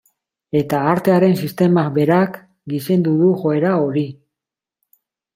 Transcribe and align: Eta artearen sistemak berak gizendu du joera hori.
Eta 0.59 0.77
artearen 0.93 1.35
sistemak 1.47 1.91
berak 1.97 2.39
gizendu 2.73 3.13
du 3.19 3.27
joera 3.43 3.75
hori. 3.83 4.05